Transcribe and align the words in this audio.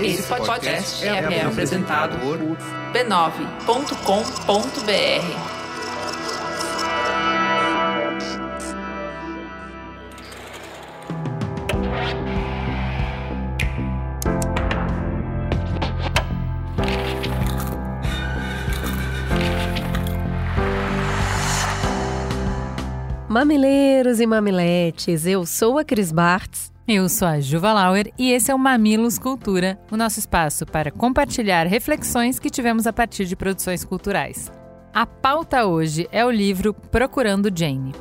Esse 0.00 0.22
podcast 0.24 1.06
é, 1.06 1.38
é 1.38 1.44
apresentado 1.44 2.18
por 2.18 2.38
b9.com.br. 2.92 3.64
Mamileiros 23.28 24.20
e 24.20 24.26
mamiletes, 24.26 25.26
eu 25.26 25.44
sou 25.44 25.78
a 25.78 25.84
Cris 25.84 26.12
Bartz. 26.12 26.73
Eu 26.86 27.08
sou 27.08 27.26
a 27.26 27.40
Juva 27.40 27.72
Lauer 27.72 28.12
e 28.18 28.30
esse 28.30 28.50
é 28.50 28.54
o 28.54 28.58
Mamilos 28.58 29.18
Cultura, 29.18 29.80
o 29.90 29.96
nosso 29.96 30.18
espaço 30.18 30.66
para 30.66 30.90
compartilhar 30.90 31.66
reflexões 31.66 32.38
que 32.38 32.50
tivemos 32.50 32.86
a 32.86 32.92
partir 32.92 33.24
de 33.24 33.34
produções 33.34 33.82
culturais. 33.86 34.52
A 34.92 35.06
pauta 35.06 35.64
hoje 35.64 36.06
é 36.12 36.22
o 36.26 36.30
livro 36.30 36.74
Procurando 36.74 37.48
Jane. 37.48 37.94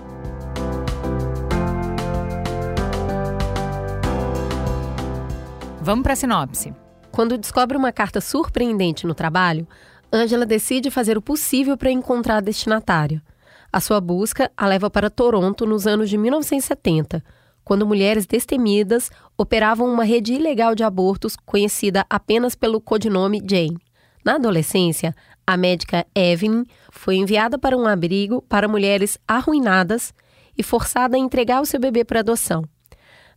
Vamos 5.79 6.03
para 6.03 6.11
a 6.11 6.17
sinopse. 6.17 6.73
Quando 7.09 7.38
descobre 7.38 7.77
uma 7.77 7.93
carta 7.93 8.19
surpreendente 8.19 9.07
no 9.07 9.15
trabalho, 9.15 9.65
Angela 10.11 10.45
decide 10.45 10.91
fazer 10.91 11.17
o 11.17 11.21
possível 11.21 11.77
para 11.77 11.89
encontrar 11.89 12.35
a 12.35 12.41
destinatária. 12.41 13.23
A 13.71 13.79
sua 13.79 14.02
busca 14.02 14.52
a 14.57 14.67
leva 14.67 14.89
para 14.89 15.09
Toronto 15.09 15.65
nos 15.65 15.88
anos 15.88 16.09
de 16.09 16.17
1970, 16.17 17.23
quando 17.63 17.88
mulheres 17.88 18.26
destemidas 18.26 19.09
operavam 19.38 19.91
uma 19.91 20.03
rede 20.03 20.34
ilegal 20.34 20.76
de 20.76 20.84
abortos 20.84 21.35
conhecida 21.35 22.05
apenas 22.09 22.55
pelo 22.55 22.81
codinome 22.81 23.42
Jane. 23.45 23.78
Na 24.23 24.36
adolescência, 24.36 25.14
a 25.45 25.58
médica 25.58 26.05
Evelyn 26.16 26.64
foi 26.92 27.16
enviada 27.16 27.58
para 27.58 27.78
um 27.78 27.86
abrigo 27.86 28.42
para 28.44 28.67
mulheres 28.67 29.17
arruinadas 29.28 30.14
e 30.58 30.64
forçada 30.64 31.17
a 31.17 31.20
entregar 31.20 31.61
o 31.61 31.66
seu 31.66 31.80
bebê 31.80 32.05
para 32.05 32.22
adoção. 32.22 32.64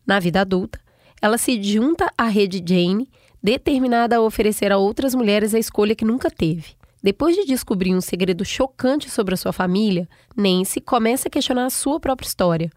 Na 0.07 0.21
vida 0.21 0.41
adulta, 0.41 0.79
ela 1.21 1.39
se 1.39 1.61
junta 1.63 2.11
à 2.17 2.27
rede 2.27 2.63
Jane, 2.65 3.11
determinada 3.43 4.17
a 4.17 4.21
oferecer 4.21 4.71
a 4.71 4.79
outras 4.79 5.15
mulheres 5.15 5.55
a 5.55 5.59
escolha 5.59 5.95
que 5.95 6.05
nunca 6.05 6.31
teve. 6.31 6.77
Depois 7.03 7.37
de 7.37 7.45
descobrir 7.45 7.95
um 7.95 8.01
segredo 8.01 8.45
chocante 8.45 9.11
sobre 9.11 9.35
a 9.35 9.37
sua 9.37 9.53
família, 9.53 10.09
Nancy 10.37 10.81
começa 10.81 11.29
a 11.29 11.31
questionar 11.31 11.67
a 11.67 11.71
sua 11.71 12.01
própria 12.01 12.27
história. 12.27 12.71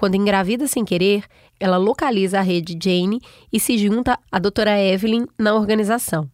Quando 0.00 0.14
engravida 0.14 0.66
sem 0.66 0.82
querer, 0.82 1.24
ela 1.60 1.76
localiza 1.76 2.38
a 2.38 2.40
rede 2.40 2.74
Jane 2.82 3.20
e 3.52 3.60
se 3.60 3.76
junta 3.76 4.18
à 4.32 4.38
doutora 4.38 4.80
Evelyn 4.80 5.26
na 5.38 5.54
organização. 5.54 6.26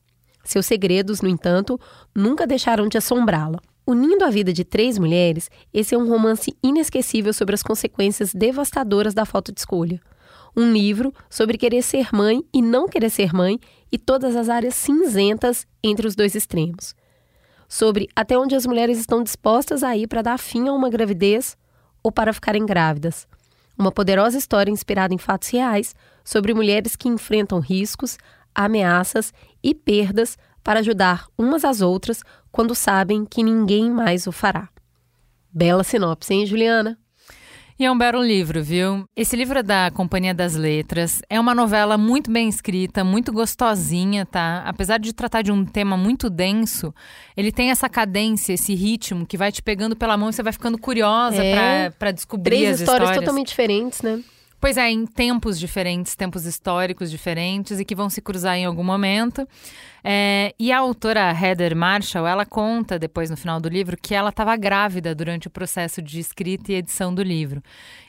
Seus 0.44 0.66
segredos, 0.66 1.20
no 1.20 1.28
entanto, 1.28 1.76
nunca 2.14 2.46
deixaram 2.46 2.86
de 2.86 2.96
assombrá-la. 2.96 3.58
Unindo 3.84 4.24
a 4.24 4.30
vida 4.30 4.52
de 4.52 4.62
três 4.62 5.00
mulheres, 5.00 5.50
esse 5.74 5.96
é 5.96 5.98
um 5.98 6.08
romance 6.08 6.56
inesquecível 6.62 7.32
sobre 7.32 7.56
as 7.56 7.62
consequências 7.64 8.32
devastadoras 8.32 9.14
da 9.14 9.24
falta 9.24 9.50
de 9.50 9.58
escolha. 9.58 10.00
Um 10.56 10.72
livro 10.72 11.12
sobre 11.28 11.58
querer 11.58 11.82
ser 11.82 12.10
mãe 12.12 12.44
e 12.54 12.62
não 12.62 12.86
querer 12.86 13.10
ser 13.10 13.34
mãe 13.34 13.58
e 13.90 13.98
todas 13.98 14.36
as 14.36 14.48
áreas 14.48 14.76
cinzentas 14.76 15.66
entre 15.82 16.06
os 16.06 16.14
dois 16.14 16.36
extremos 16.36 16.94
sobre 17.68 18.08
até 18.14 18.38
onde 18.38 18.54
as 18.54 18.64
mulheres 18.64 18.96
estão 18.96 19.24
dispostas 19.24 19.82
a 19.82 19.96
ir 19.96 20.06
para 20.06 20.22
dar 20.22 20.38
fim 20.38 20.68
a 20.68 20.72
uma 20.72 20.88
gravidez 20.88 21.56
ou 22.00 22.12
para 22.12 22.32
ficarem 22.32 22.64
grávidas. 22.64 23.26
Uma 23.78 23.92
poderosa 23.92 24.38
história 24.38 24.70
inspirada 24.70 25.12
em 25.12 25.18
fatos 25.18 25.48
reais 25.48 25.94
sobre 26.24 26.54
mulheres 26.54 26.96
que 26.96 27.08
enfrentam 27.08 27.60
riscos, 27.60 28.16
ameaças 28.54 29.32
e 29.62 29.74
perdas 29.74 30.38
para 30.64 30.80
ajudar 30.80 31.26
umas 31.36 31.64
às 31.64 31.80
outras 31.80 32.22
quando 32.50 32.74
sabem 32.74 33.24
que 33.24 33.42
ninguém 33.42 33.90
mais 33.90 34.26
o 34.26 34.32
fará. 34.32 34.68
Bela 35.52 35.84
sinopse, 35.84 36.34
hein, 36.34 36.46
Juliana? 36.46 36.98
E 37.78 37.84
é 37.84 37.92
um 37.92 37.98
belo 37.98 38.22
livro, 38.22 38.62
viu? 38.62 39.06
Esse 39.14 39.36
livro 39.36 39.58
é 39.58 39.62
da 39.62 39.90
Companhia 39.90 40.32
das 40.32 40.54
Letras. 40.54 41.20
É 41.28 41.38
uma 41.38 41.54
novela 41.54 41.98
muito 41.98 42.30
bem 42.30 42.48
escrita, 42.48 43.04
muito 43.04 43.30
gostosinha, 43.30 44.24
tá? 44.24 44.62
Apesar 44.64 44.98
de 44.98 45.12
tratar 45.12 45.42
de 45.42 45.52
um 45.52 45.62
tema 45.62 45.94
muito 45.94 46.30
denso, 46.30 46.94
ele 47.36 47.52
tem 47.52 47.70
essa 47.70 47.86
cadência, 47.86 48.54
esse 48.54 48.74
ritmo 48.74 49.26
que 49.26 49.36
vai 49.36 49.52
te 49.52 49.62
pegando 49.62 49.94
pela 49.94 50.16
mão 50.16 50.30
e 50.30 50.32
você 50.32 50.42
vai 50.42 50.54
ficando 50.54 50.78
curiosa 50.78 51.44
é. 51.44 51.90
para 51.90 52.12
descobrir 52.12 52.56
Três 52.56 52.74
as 52.76 52.80
histórias. 52.80 53.10
histórias 53.10 53.24
totalmente 53.24 53.48
diferentes, 53.48 54.00
né? 54.00 54.22
Pois 54.58 54.76
é, 54.76 54.90
em 54.90 55.06
tempos 55.06 55.58
diferentes, 55.58 56.16
tempos 56.16 56.46
históricos 56.46 57.10
diferentes 57.10 57.78
e 57.78 57.84
que 57.84 57.94
vão 57.94 58.08
se 58.08 58.22
cruzar 58.22 58.56
em 58.56 58.64
algum 58.64 58.82
momento. 58.82 59.46
É, 60.02 60.54
e 60.58 60.72
a 60.72 60.78
autora 60.78 61.30
Heather 61.30 61.76
Marshall, 61.76 62.26
ela 62.26 62.46
conta 62.46 62.98
depois 62.98 63.28
no 63.28 63.36
final 63.36 63.60
do 63.60 63.68
livro 63.68 63.96
que 64.00 64.14
ela 64.14 64.30
estava 64.30 64.56
grávida 64.56 65.14
durante 65.14 65.46
o 65.46 65.50
processo 65.50 66.00
de 66.00 66.18
escrita 66.18 66.72
e 66.72 66.76
edição 66.76 67.14
do 67.14 67.22
livro. 67.22 67.62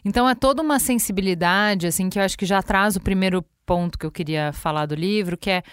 Então 0.06 0.28
é 0.30 0.34
toda 0.36 0.62
uma 0.62 0.80
sensibilidade, 0.80 1.86
assim, 1.86 2.10
que 2.10 2.18
eu 2.18 2.24
acho 2.24 2.38
que 2.38 2.46
já 2.46 2.62
traz 2.62 2.96
o 2.96 3.02
primeiro 3.02 3.44
ponto 3.66 4.00
que 4.00 4.06
eu 4.06 4.12
queria 4.12 4.54
falar 4.54 4.86
do 4.86 4.96
livro, 4.96 5.38
que 5.38 5.50
é 5.50 5.64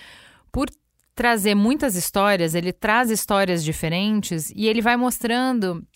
por 0.51 0.69
trazer 1.15 1.55
muitas 1.55 1.95
histórias, 1.95 2.55
ele 2.55 2.73
traz 2.73 3.11
histórias 3.11 3.63
diferentes 3.63 4.51
e 4.51 4.67
ele 4.67 4.83
vai 4.83 4.97
mostrando 4.97 5.87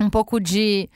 um 0.00 0.10
pouco 0.10 0.40
de 0.40 0.90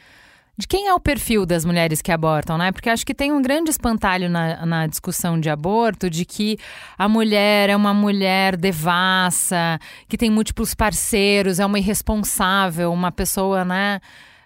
de 0.61 0.69
quem 0.69 0.89
é 0.89 0.95
o 0.95 1.01
perfil 1.01 1.47
das 1.47 1.65
mulheres 1.65 2.03
que 2.03 2.13
abortam, 2.13 2.59
né? 2.59 2.71
Porque 2.71 2.91
acho 2.91 3.05
que 3.05 3.15
tem 3.15 3.33
um 3.33 3.41
grande 3.41 3.71
espantalho 3.71 4.29
na, 4.29 4.67
na 4.67 4.87
discussão 4.87 5.41
de 5.41 5.49
aborto 5.49 6.11
de 6.11 6.25
que 6.27 6.59
a 6.99 7.09
mulher 7.09 7.71
é 7.71 7.77
uma 7.77 7.95
mulher 7.95 8.57
devassa, 8.57 9.81
que 10.07 10.19
tem 10.19 10.31
múltiplos 10.31 10.75
parceiros, 10.75 11.59
é 11.59 11.65
uma 11.65 11.79
irresponsável, 11.79 12.93
uma 12.93 13.11
pessoa, 13.11 13.65
né? 13.65 14.01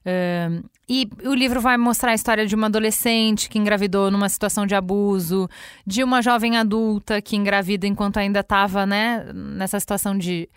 Uh, 0.06 0.64
e 0.88 1.08
o 1.24 1.34
livro 1.34 1.60
vai 1.60 1.76
mostrar 1.76 2.12
a 2.12 2.14
história 2.14 2.46
de 2.46 2.54
uma 2.54 2.66
adolescente 2.66 3.48
que 3.48 3.58
engravidou 3.58 4.10
numa 4.10 4.28
situação 4.28 4.66
de 4.66 4.74
abuso, 4.74 5.48
de 5.84 6.04
uma 6.04 6.22
jovem 6.22 6.58
adulta 6.58 7.20
que 7.22 7.36
engravida 7.36 7.86
enquanto 7.86 8.18
ainda 8.18 8.40
estava 8.40 8.84
né, 8.84 9.24
nessa 9.34 9.80
situação 9.80 10.16
de 10.16 10.48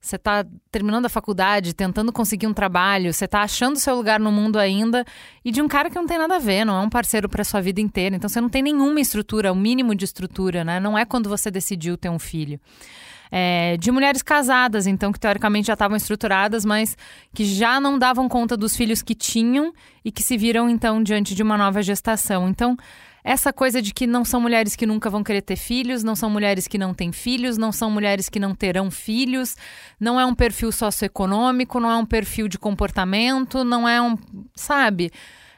você 0.00 0.16
está 0.16 0.46
terminando 0.72 1.06
a 1.06 1.08
faculdade, 1.10 1.74
tentando 1.74 2.10
conseguir 2.12 2.46
um 2.46 2.54
trabalho, 2.54 3.12
você 3.12 3.26
está 3.26 3.42
achando 3.42 3.78
seu 3.78 3.94
lugar 3.94 4.18
no 4.18 4.32
mundo 4.32 4.58
ainda, 4.58 5.04
e 5.44 5.52
de 5.52 5.60
um 5.60 5.68
cara 5.68 5.90
que 5.90 5.96
não 5.96 6.06
tem 6.06 6.16
nada 6.16 6.36
a 6.36 6.38
ver, 6.38 6.64
não 6.64 6.80
é 6.80 6.80
um 6.80 6.88
parceiro 6.88 7.28
para 7.28 7.44
sua 7.44 7.60
vida 7.60 7.80
inteira. 7.80 8.16
Então 8.16 8.28
você 8.28 8.40
não 8.40 8.48
tem 8.48 8.62
nenhuma 8.62 9.00
estrutura, 9.00 9.52
o 9.52 9.56
mínimo 9.56 9.94
de 9.94 10.04
estrutura, 10.04 10.64
né? 10.64 10.80
Não 10.80 10.96
é 10.96 11.04
quando 11.04 11.28
você 11.28 11.50
decidiu 11.50 11.98
ter 11.98 12.08
um 12.08 12.18
filho. 12.18 12.58
É, 13.32 13.76
de 13.76 13.92
mulheres 13.92 14.22
casadas, 14.22 14.88
então, 14.88 15.12
que 15.12 15.20
teoricamente 15.20 15.68
já 15.68 15.74
estavam 15.74 15.96
estruturadas, 15.96 16.64
mas 16.64 16.96
que 17.32 17.44
já 17.44 17.78
não 17.78 17.96
davam 17.96 18.28
conta 18.28 18.56
dos 18.56 18.76
filhos 18.76 19.02
que 19.02 19.14
tinham 19.14 19.72
e 20.04 20.10
que 20.10 20.22
se 20.22 20.36
viram, 20.36 20.68
então, 20.68 21.00
diante 21.00 21.32
de 21.32 21.42
uma 21.42 21.56
nova 21.56 21.80
gestação. 21.80 22.48
Então, 22.48 22.76
essa 23.22 23.52
coisa 23.52 23.82
de 23.82 23.92
que 23.92 24.06
não 24.06 24.24
são 24.24 24.40
mulheres 24.40 24.74
que 24.74 24.86
nunca 24.86 25.10
vão 25.10 25.22
querer 25.22 25.42
ter 25.42 25.56
filhos, 25.56 26.02
não 26.02 26.16
são 26.16 26.30
mulheres 26.30 26.66
que 26.66 26.78
não 26.78 26.94
têm 26.94 27.12
filhos, 27.12 27.58
não 27.58 27.70
são 27.72 27.90
mulheres 27.90 28.28
que 28.28 28.40
não 28.40 28.54
terão 28.54 28.90
filhos, 28.90 29.56
não 29.98 30.18
é 30.18 30.24
um 30.24 30.34
perfil 30.34 30.72
socioeconômico, 30.72 31.78
não 31.78 31.90
é 31.90 31.96
um 31.96 32.06
perfil 32.06 32.48
de 32.48 32.58
comportamento, 32.58 33.64
não 33.64 33.88
é 33.88 34.00
um. 34.00 34.16
Sabe? 34.54 35.10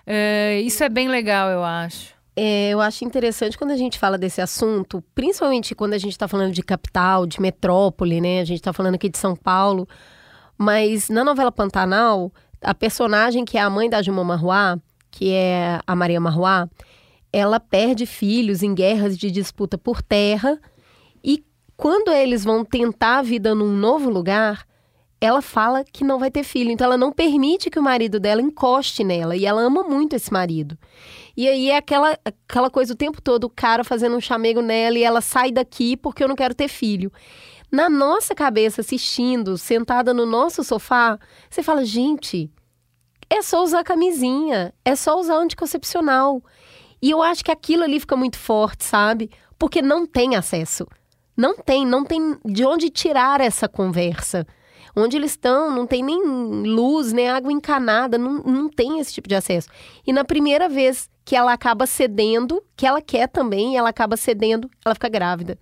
É, 0.07 0.61
isso 0.63 0.83
é 0.83 0.89
bem 0.89 1.09
legal, 1.09 1.49
eu 1.49 1.63
acho. 1.63 2.13
É, 2.35 2.71
eu 2.71 2.81
acho 2.81 3.05
interessante 3.05 3.59
quando 3.59 3.73
a 3.73 3.77
gente 3.77 3.99
fala 3.99 4.17
desse 4.17 4.41
assunto, 4.41 5.05
principalmente 5.15 5.75
quando 5.75 5.93
a 5.93 5.99
gente 5.99 6.13
está 6.13 6.27
falando 6.27 6.53
de 6.53 6.63
capital, 6.63 7.27
de 7.27 7.41
metrópole, 7.41 8.21
né? 8.21 8.41
A 8.41 8.45
gente 8.45 8.59
está 8.59 8.73
falando 8.73 8.95
aqui 8.95 9.09
de 9.09 9.19
São 9.19 9.37
Paulo. 9.37 9.87
Mas 10.57 11.09
na 11.09 11.25
novela 11.25 11.53
Pantanal, 11.53 12.33
a 12.63 12.75
personagem 12.75 13.45
que 13.45 13.59
é 13.59 13.61
a 13.61 13.69
mãe 13.69 13.89
da 13.89 14.03
Juma 14.03 14.25
Marruá, 14.25 14.79
que 15.11 15.31
é 15.33 15.79
a 15.87 15.95
Maria 15.95 16.21
Marruá, 16.21 16.69
ela 17.33 17.59
perde 17.59 18.05
filhos 18.07 18.63
em 18.63 18.75
guerras 18.75 19.17
de 19.17 19.31
disputa 19.31 19.79
por 19.79 20.03
terra 20.03 20.61
e 21.25 21.45
quando 21.77 22.11
eles 22.13 22.45
vão 22.45 22.65
tentar 22.65 23.19
a 23.19 23.23
vida 23.23 23.55
num 23.55 23.73
novo 23.73 24.11
lugar, 24.11 24.67
ela 25.21 25.41
fala 25.41 25.85
que 25.85 26.03
não 26.03 26.19
vai 26.19 26.33
ter 26.33 26.43
filho, 26.43 26.71
então 26.71 26.85
ela 26.85 26.97
não 26.97 27.13
permite 27.13 27.71
que 27.71 27.79
o 27.79 27.83
marido 27.83 28.19
dela 28.19 28.43
encoste 28.43 29.05
nela 29.05 29.37
e 29.37 29.47
ela 29.47 29.63
ama 29.63 29.85
muito 29.85 30.17
esse 30.17 30.33
marido. 30.33 30.77
E 31.37 31.49
aí 31.49 31.71
é 31.71 31.77
aquela, 31.77 32.19
aquela 32.25 32.69
coisa 32.69 32.93
o 32.93 32.97
tempo 32.97 33.23
todo, 33.23 33.45
o 33.45 33.51
cara 33.51 33.85
fazendo 33.85 34.17
um 34.17 34.21
chamego 34.21 34.61
nela 34.61 34.99
e 34.99 35.05
ela 35.05 35.21
sai 35.21 35.53
daqui 35.53 35.97
porque 35.97 36.25
eu 36.25 36.29
não 36.29 36.35
quero 36.35 36.55
ter 36.55 36.67
filho. 36.67 37.11
Na 37.71 37.89
nossa 37.89 38.35
cabeça, 38.35 38.81
assistindo, 38.81 39.57
sentada 39.57 40.13
no 40.13 40.27
nosso 40.27 40.63
sofá, 40.65 41.19
você 41.49 41.63
fala, 41.63 41.85
gente, 41.85 42.51
é 43.31 43.41
só 43.41 43.63
usar 43.63 43.83
camisinha, 43.85 44.75
é 44.85 44.95
só 44.95 45.19
usar 45.19 45.37
anticoncepcional. 45.37 46.43
E 47.03 47.11
eu 47.11 47.21
acho 47.21 47.45
que 47.45 47.51
aquilo 47.51 47.83
ali 47.83 47.99
fica 47.99 48.17
muito 48.17 48.39
forte, 48.39 48.85
sabe? 48.85 49.29
Porque 49.59 49.83
não 49.83 50.07
tem 50.07 50.37
acesso. 50.37 50.87
Não 51.37 51.57
tem, 51.57 51.85
não 51.85 52.05
tem 52.05 52.39
de 52.45 52.65
onde 52.65 52.89
tirar 52.91 53.41
essa 53.41 53.69
conversa. 53.69 54.47
Onde 54.95 55.17
eles 55.17 55.33
estão, 55.33 55.71
não 55.71 55.87
tem 55.87 56.03
nem 56.03 56.23
luz, 56.23 57.13
nem 57.13 57.29
água 57.29 57.51
encanada, 57.51 58.19
não, 58.19 58.35
não 58.43 58.69
tem 58.69 59.01
esse 59.01 59.13
tipo 59.13 59.29
de 59.29 59.35
acesso. 59.35 59.69
E 60.07 60.13
na 60.13 60.25
primeira 60.25 60.69
vez 60.69 61.11
que 61.25 61.35
ela 61.35 61.53
acaba 61.53 61.87
cedendo, 61.87 62.63
que 62.77 62.87
ela 62.87 63.01
quer 63.01 63.27
também, 63.27 63.77
ela 63.77 63.89
acaba 63.89 64.17
cedendo, 64.17 64.71
ela 64.85 64.95
fica 64.95 65.09
grávida. 65.09 65.59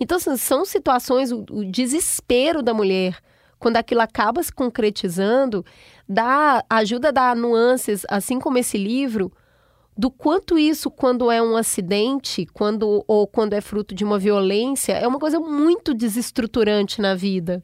Então, 0.00 0.16
assim, 0.16 0.36
são 0.36 0.64
situações, 0.64 1.30
o, 1.30 1.44
o 1.50 1.64
desespero 1.64 2.62
da 2.62 2.72
mulher, 2.72 3.18
quando 3.58 3.76
aquilo 3.76 4.00
acaba 4.00 4.42
se 4.42 4.50
concretizando, 4.50 5.64
dá, 6.08 6.64
ajuda 6.68 7.08
a 7.08 7.12
dar 7.12 7.36
nuances, 7.36 8.04
assim 8.08 8.40
como 8.40 8.58
esse 8.58 8.78
livro, 8.78 9.30
do 10.02 10.10
quanto 10.10 10.58
isso, 10.58 10.90
quando 10.90 11.30
é 11.30 11.40
um 11.40 11.56
acidente, 11.56 12.44
quando 12.52 13.04
ou 13.06 13.24
quando 13.24 13.52
é 13.52 13.60
fruto 13.60 13.94
de 13.94 14.02
uma 14.02 14.18
violência, 14.18 14.94
é 14.94 15.06
uma 15.06 15.20
coisa 15.20 15.38
muito 15.38 15.94
desestruturante 15.94 17.00
na 17.00 17.14
vida. 17.14 17.62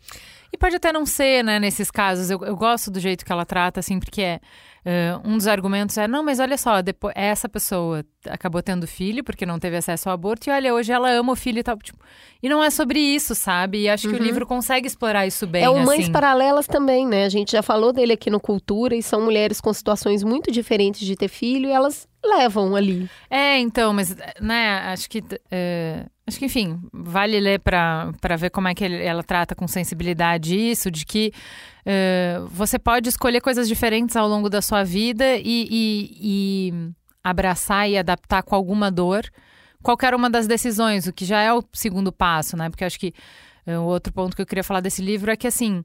E 0.53 0.57
pode 0.57 0.77
até 0.77 0.93
não 0.93 1.05
ser, 1.05 1.43
né, 1.43 1.59
nesses 1.59 1.91
casos. 1.91 2.31
Eu, 2.31 2.39
eu 2.45 2.55
gosto 2.55 2.93
do 2.93 3.01
jeito 3.01 3.25
que 3.25 3.33
ela 3.33 3.45
trata, 3.45 3.81
assim, 3.81 3.99
porque 3.99 4.23
é. 4.23 4.41
Uh, 4.87 5.29
um 5.29 5.37
dos 5.37 5.49
argumentos 5.49 5.99
é, 5.99 6.07
não, 6.07 6.23
mas 6.23 6.39
olha 6.39 6.57
só, 6.57 6.81
depois, 6.81 7.13
essa 7.17 7.49
pessoa 7.49 8.05
acabou 8.31 8.63
tendo 8.63 8.87
filho 8.87 9.23
porque 9.25 9.47
não 9.47 9.59
teve 9.59 9.77
acesso 9.77 10.09
ao 10.09 10.15
aborto, 10.15 10.49
e 10.49 10.53
olha, 10.53 10.75
hoje 10.75 10.93
ela 10.93 11.11
ama 11.11 11.33
o 11.33 11.37
filho 11.37 11.59
e 11.59 11.63
tal. 11.63 11.77
Tipo, 11.77 11.99
e 12.43 12.49
não 12.49 12.63
é 12.63 12.71
sobre 12.71 13.01
isso, 13.01 13.35
sabe? 13.35 13.83
E 13.83 13.89
acho 13.89 14.07
uhum. 14.07 14.13
que 14.13 14.19
o 14.19 14.23
uhum. 14.23 14.27
livro 14.27 14.47
consegue 14.47 14.87
explorar 14.87 15.27
isso 15.27 15.47
bem. 15.47 15.65
É 15.65 15.71
o 15.71 15.77
assim. 15.77 15.85
Mães 15.85 16.09
Paralelas 16.09 16.67
também, 16.67 17.07
né? 17.07 17.25
A 17.25 17.29
gente 17.29 17.53
já 17.53 17.63
falou 17.63 17.93
dele 17.93 18.13
aqui 18.13 18.31
no 18.31 18.41
Cultura, 18.41 18.95
e 18.95 19.03
são 19.03 19.21
mulheres 19.21 19.61
com 19.61 19.73
situações 19.73 20.23
muito 20.23 20.51
diferentes 20.51 21.07
de 21.07 21.17
ter 21.17 21.29
filho, 21.29 21.69
e 21.69 21.73
elas 21.73 22.07
levam 22.25 22.77
ali. 22.77 23.09
É, 23.31 23.59
então, 23.59 23.93
mas, 23.93 24.17
né, 24.41 24.81
acho 24.93 25.09
que. 25.09 25.19
Uh, 25.19 26.09
acho 26.27 26.39
que, 26.39 26.45
enfim, 26.45 26.79
vale 26.93 27.41
ler 27.41 27.59
para 27.59 28.37
ver 28.39 28.51
como 28.51 28.69
é 28.69 28.75
que 28.75 28.85
ele, 28.85 29.03
ela 29.03 29.23
trata 29.23 29.55
com 29.55 29.67
sensibilidade 29.67 30.57
isso, 30.57 30.91
de 30.91 31.05
que 31.05 31.33
uh, 31.87 32.47
você 32.49 32.79
pode 32.79 33.09
escolher 33.09 33.41
coisas 33.41 33.67
diferentes 33.67 34.15
ao 34.15 34.29
longo 34.29 34.49
da 34.49 34.61
sua 34.61 34.85
vida 34.85 35.37
e, 35.37 35.67
e, 35.71 36.19
e 36.21 36.73
abraçar 37.23 37.89
e 37.89 37.99
adaptar 37.99 38.43
com 38.43 38.55
alguma 38.55 38.91
dor 38.91 39.25
qualquer 39.83 40.15
uma 40.15 40.29
das 40.29 40.47
decisões, 40.47 41.07
o 41.07 41.13
que 41.13 41.25
já 41.25 41.41
é 41.41 41.53
o 41.53 41.63
segundo 41.73 42.13
passo, 42.13 42.57
né? 42.57 42.69
Porque 42.69 42.85
acho 42.85 42.99
que 42.99 43.13
uh, 43.67 43.81
o 43.81 43.85
outro 43.85 44.13
ponto 44.13 44.35
que 44.35 44.43
eu 44.43 44.47
queria 44.47 44.65
falar 44.65 44.81
desse 44.81 45.03
livro 45.03 45.31
é 45.31 45.37
que, 45.37 45.47
assim. 45.47 45.85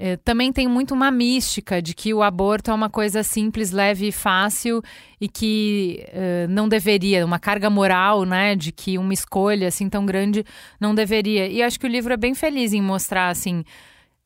É, 0.00 0.16
também 0.16 0.52
tem 0.52 0.68
muito 0.68 0.94
uma 0.94 1.10
mística 1.10 1.82
de 1.82 1.92
que 1.92 2.14
o 2.14 2.22
aborto 2.22 2.70
é 2.70 2.74
uma 2.74 2.88
coisa 2.88 3.24
simples, 3.24 3.72
leve 3.72 4.06
e 4.06 4.12
fácil 4.12 4.80
e 5.20 5.28
que 5.28 6.04
é, 6.12 6.46
não 6.46 6.68
deveria, 6.68 7.26
uma 7.26 7.40
carga 7.40 7.68
moral, 7.68 8.24
né, 8.24 8.54
de 8.54 8.70
que 8.70 8.96
uma 8.96 9.12
escolha 9.12 9.66
assim 9.66 9.88
tão 9.88 10.06
grande 10.06 10.44
não 10.78 10.94
deveria. 10.94 11.48
E 11.48 11.60
acho 11.64 11.80
que 11.80 11.86
o 11.86 11.90
livro 11.90 12.12
é 12.12 12.16
bem 12.16 12.32
feliz 12.32 12.72
em 12.72 12.80
mostrar 12.80 13.28
assim 13.28 13.64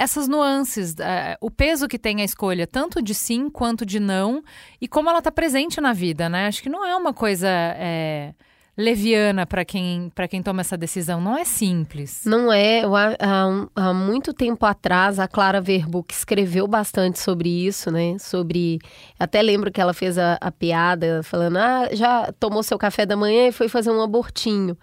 essas 0.02 0.28
nuances, 0.28 0.93
uh, 0.93 1.37
o 1.40 1.50
peso 1.50 1.88
que 1.88 1.99
tem 1.99 2.20
a 2.20 2.25
escolha, 2.25 2.66
tanto 2.66 3.00
de 3.00 3.14
sim 3.14 3.49
quanto 3.49 3.87
de 3.87 4.00
não, 4.00 4.43
e 4.81 4.88
como 4.88 5.08
ela 5.08 5.19
está 5.19 5.31
presente 5.31 5.81
na 5.81 5.93
vida, 5.93 6.28
né? 6.28 6.46
Acho 6.46 6.62
que 6.62 6.69
não 6.69 6.84
é 6.84 6.96
uma 6.96 7.14
coisa. 7.14 7.49
É 7.49 8.34
leviana 8.76 9.46
para 9.46 9.64
quem, 9.64 10.10
quem 10.31 10.43
toma 10.43 10.62
essa 10.62 10.76
decisão. 10.76 11.20
Não 11.20 11.37
é 11.37 11.44
simples. 11.44 12.22
Não 12.25 12.52
é. 12.52 12.82
Há, 13.19 13.66
há, 13.76 13.93
muito 13.93 14.32
tempo 14.32 14.64
atrás, 14.64 15.19
a 15.19 15.28
Clara 15.28 15.60
Verbuck 15.60 16.12
escreveu 16.12 16.66
bastante 16.66 17.19
sobre 17.19 17.49
isso, 17.49 17.90
né? 17.90 18.16
Sobre. 18.19 18.78
Até 19.19 19.43
lembro 19.43 19.70
que 19.70 19.81
ela 19.81 19.93
fez 19.93 20.19
a, 20.19 20.38
a 20.40 20.50
piada 20.50 21.22
falando: 21.22 21.58
ah, 21.58 21.88
já 21.93 22.32
tomou 22.38 22.62
seu 22.62 22.78
café 22.78 23.04
da 23.04 23.16
manhã 23.16 23.49
e 23.49 23.52
foi 23.52 23.69
fazer 23.69 23.90
um 23.90 24.00
abortinho. 24.00 24.76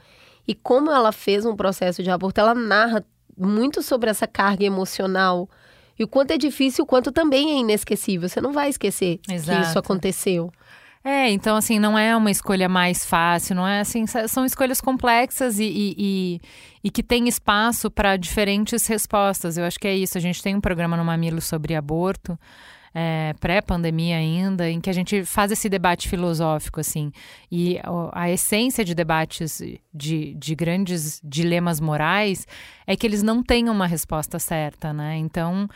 E 0.47 0.55
como 0.55 0.91
ela 0.91 1.11
fez 1.11 1.45
um 1.45 1.55
processo 1.55 2.01
de 2.01 2.09
aborto, 2.09 2.41
ela 2.41 2.55
narra 2.55 3.05
muito 3.39 3.81
sobre 3.81 4.09
essa 4.09 4.27
carga 4.27 4.63
emocional. 4.63 5.49
E 5.97 6.03
o 6.03 6.07
quanto 6.07 6.31
é 6.31 6.37
difícil, 6.37 6.83
o 6.83 6.87
quanto 6.87 7.11
também 7.11 7.51
é 7.51 7.59
inesquecível. 7.59 8.29
Você 8.29 8.39
não 8.39 8.51
vai 8.51 8.69
esquecer 8.69 9.19
Exato. 9.29 9.61
que 9.61 9.67
isso 9.67 9.79
aconteceu. 9.79 10.51
É, 11.03 11.29
então 11.29 11.55
assim, 11.55 11.79
não 11.79 11.97
é 11.97 12.15
uma 12.15 12.29
escolha 12.29 12.67
mais 12.67 13.05
fácil, 13.05 13.55
não 13.55 13.65
é 13.65 13.79
assim, 13.79 14.05
são 14.27 14.45
escolhas 14.45 14.81
complexas 14.81 15.57
e, 15.57 15.63
e, 15.63 15.95
e, 15.97 16.41
e 16.83 16.91
que 16.91 17.01
tem 17.01 17.27
espaço 17.27 17.89
para 17.89 18.17
diferentes 18.17 18.85
respostas. 18.85 19.57
Eu 19.57 19.63
acho 19.63 19.79
que 19.79 19.87
é 19.87 19.95
isso. 19.95 20.17
A 20.17 20.21
gente 20.21 20.43
tem 20.43 20.55
um 20.55 20.61
programa 20.61 20.97
no 20.97 21.05
Mamilo 21.05 21.41
sobre 21.41 21.73
aborto 21.73 22.37
é, 22.93 23.33
pré-pandemia 23.39 24.17
ainda, 24.17 24.69
em 24.69 24.79
que 24.79 24.89
a 24.89 24.93
gente 24.93 25.23
faz 25.23 25.51
esse 25.51 25.69
debate 25.69 26.07
filosófico, 26.07 26.79
assim. 26.79 27.11
E 27.51 27.79
a 28.11 28.29
essência 28.29 28.83
de 28.83 28.95
debates 28.95 29.61
de, 29.93 30.33
de 30.35 30.55
grandes 30.55 31.21
dilemas 31.23 31.79
morais 31.79 32.47
é 32.85 32.95
que 32.95 33.05
eles 33.05 33.21
não 33.21 33.43
têm 33.43 33.69
uma 33.69 33.85
resposta 33.85 34.39
certa, 34.39 34.91
né? 34.91 35.17
Então, 35.17 35.67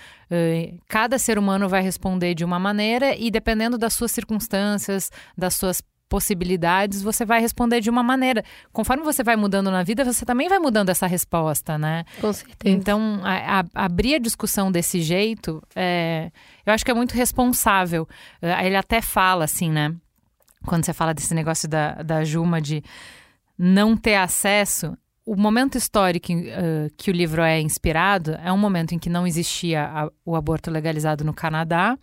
cada 0.87 1.17
ser 1.19 1.37
humano 1.37 1.69
vai 1.69 1.81
responder 1.81 2.33
de 2.33 2.43
uma 2.43 2.57
maneira 2.59 3.15
e 3.15 3.29
dependendo 3.29 3.77
das 3.77 3.93
suas 3.93 4.11
circunstâncias, 4.11 5.11
das 5.37 5.55
suas 5.55 5.81
possibilidades, 6.13 7.01
você 7.01 7.25
vai 7.25 7.41
responder 7.41 7.81
de 7.81 7.89
uma 7.89 8.03
maneira. 8.03 8.43
Conforme 8.71 9.03
você 9.03 9.23
vai 9.23 9.35
mudando 9.35 9.71
na 9.71 9.81
vida, 9.81 10.05
você 10.05 10.23
também 10.23 10.47
vai 10.47 10.59
mudando 10.59 10.89
essa 10.89 11.07
resposta, 11.07 11.75
né? 11.75 12.05
Com 12.21 12.31
certeza. 12.31 12.75
Então, 12.75 13.19
a, 13.23 13.61
a, 13.61 13.85
abrir 13.85 14.13
a 14.13 14.19
discussão 14.19 14.71
desse 14.71 15.01
jeito, 15.01 15.59
é, 15.75 16.31
eu 16.63 16.71
acho 16.71 16.85
que 16.85 16.91
é 16.91 16.93
muito 16.93 17.15
responsável. 17.15 18.07
É, 18.39 18.63
ele 18.63 18.75
até 18.75 19.01
fala 19.01 19.45
assim, 19.45 19.71
né? 19.71 19.91
Quando 20.67 20.85
você 20.85 20.93
fala 20.93 21.15
desse 21.15 21.33
negócio 21.33 21.67
da, 21.67 22.03
da 22.03 22.23
Juma 22.23 22.61
de 22.61 22.83
não 23.57 23.97
ter 23.97 24.17
acesso, 24.17 24.95
o 25.25 25.35
momento 25.35 25.79
histórico 25.79 26.31
uh, 26.31 26.93
que 26.95 27.09
o 27.09 27.13
livro 27.13 27.41
é 27.41 27.59
inspirado 27.59 28.37
é 28.43 28.53
um 28.53 28.57
momento 28.57 28.93
em 28.93 28.99
que 28.99 29.09
não 29.09 29.25
existia 29.25 29.83
a, 29.83 30.11
o 30.23 30.35
aborto 30.35 30.69
legalizado 30.69 31.23
no 31.23 31.33
Canadá 31.33 31.97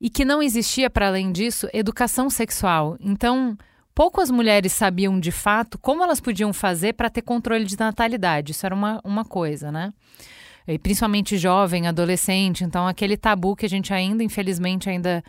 e 0.00 0.10
que 0.10 0.24
não 0.24 0.42
existia, 0.42 0.90
para 0.90 1.08
além 1.08 1.32
disso, 1.32 1.68
educação 1.72 2.28
sexual. 2.28 2.96
Então, 3.00 3.56
poucas 3.94 4.30
mulheres 4.30 4.72
sabiam 4.72 5.18
de 5.18 5.30
fato 5.30 5.78
como 5.78 6.02
elas 6.02 6.20
podiam 6.20 6.52
fazer 6.52 6.94
para 6.94 7.10
ter 7.10 7.22
controle 7.22 7.64
de 7.64 7.78
natalidade. 7.78 8.52
Isso 8.52 8.66
era 8.66 8.74
uma, 8.74 9.00
uma 9.04 9.24
coisa, 9.24 9.70
né? 9.70 9.92
E 10.66 10.78
principalmente 10.78 11.36
jovem, 11.36 11.86
adolescente. 11.86 12.64
Então, 12.64 12.86
aquele 12.86 13.16
tabu 13.16 13.54
que 13.54 13.66
a 13.66 13.68
gente 13.68 13.92
ainda, 13.92 14.22
infelizmente, 14.22 14.88
ainda 14.88 15.22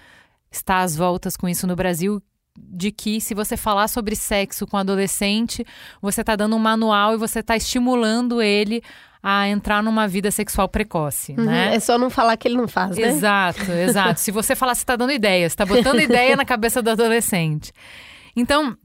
está 0.49 0.79
às 0.79 0.95
voltas 0.95 1.35
com 1.35 1.47
isso 1.47 1.67
no 1.67 1.75
Brasil, 1.75 2.21
de 2.57 2.91
que 2.91 3.19
se 3.19 3.33
você 3.33 3.57
falar 3.57 3.87
sobre 3.87 4.15
sexo 4.15 4.65
com 4.65 4.77
adolescente, 4.77 5.65
você 6.01 6.21
está 6.21 6.35
dando 6.35 6.55
um 6.55 6.59
manual 6.59 7.13
e 7.13 7.17
você 7.17 7.39
está 7.39 7.55
estimulando 7.55 8.41
ele 8.41 8.81
a 9.21 9.47
entrar 9.47 9.81
numa 9.81 10.07
vida 10.07 10.29
sexual 10.29 10.69
precoce, 10.69 11.33
uhum, 11.35 11.45
né? 11.45 11.75
É 11.75 11.79
só 11.79 11.97
não 11.97 12.11
falar 12.11 12.37
que 12.37 12.47
ele 12.47 12.57
não 12.57 12.67
faz, 12.67 12.95
né? 12.95 13.07
Exato, 13.07 13.71
exato. 13.71 14.19
Se 14.19 14.29
você 14.29 14.55
falar, 14.55 14.75
você 14.75 14.83
está 14.83 14.95
dando 14.95 15.11
ideia, 15.11 15.49
você 15.49 15.53
está 15.53 15.65
botando 15.65 15.99
ideia 16.01 16.35
na 16.35 16.45
cabeça 16.45 16.79
do 16.79 16.91
adolescente. 16.91 17.73
Então, 18.35 18.77